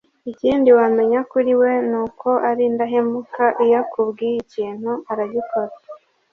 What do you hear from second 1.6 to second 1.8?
we